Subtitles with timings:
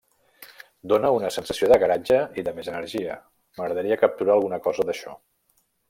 [0.93, 3.21] Dóna una sensació de garatge i de més energia,
[3.61, 5.19] m'agradaria capturar alguna cosa d'això.